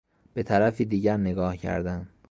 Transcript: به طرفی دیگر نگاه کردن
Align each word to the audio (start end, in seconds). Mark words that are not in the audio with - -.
به 0.33 0.43
طرفی 0.43 0.85
دیگر 0.85 1.17
نگاه 1.17 1.57
کردن 1.57 2.09